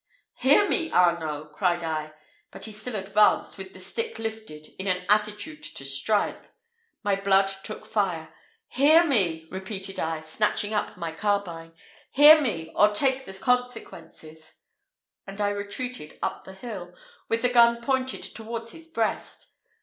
[0.37, 2.13] "Hear me, Arnault!" cried I;
[2.49, 6.45] but he still advanced with the stick lifted, in an attitude to strike.
[7.03, 8.33] My blood took fire.
[8.67, 11.73] "Hear me," repeated I, snatching up my carbine,
[12.09, 14.55] "hear me, or take the consequences;"
[15.27, 16.95] and I retreated up the hill,
[17.29, 19.49] with the gun pointed towards his breast.